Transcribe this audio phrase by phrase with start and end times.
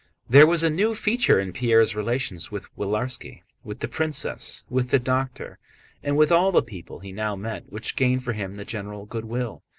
[0.27, 4.97] There was a new feature in Pierre's relations with Willarski, with the princess, with the
[4.97, 5.59] doctor,
[6.01, 9.25] and with all the people he now met, which gained for him the general good
[9.25, 9.61] will.